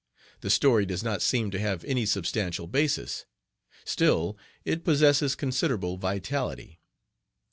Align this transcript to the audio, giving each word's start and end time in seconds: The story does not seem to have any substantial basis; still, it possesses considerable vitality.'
The 0.39 0.49
story 0.49 0.87
does 0.87 1.03
not 1.03 1.21
seem 1.21 1.51
to 1.51 1.59
have 1.59 1.85
any 1.85 2.07
substantial 2.07 2.65
basis; 2.65 3.25
still, 3.85 4.35
it 4.65 4.83
possesses 4.83 5.35
considerable 5.35 5.97
vitality.' 5.97 6.79